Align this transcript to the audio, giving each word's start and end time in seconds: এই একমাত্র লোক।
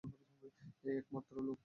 এই 0.83 0.95
একমাত্র 0.97 1.33
লোক। 1.47 1.59